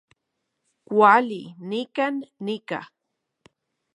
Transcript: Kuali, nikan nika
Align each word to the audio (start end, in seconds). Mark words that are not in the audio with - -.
Kuali, 0.87 1.41
nikan 1.69 2.15
nika 2.45 2.79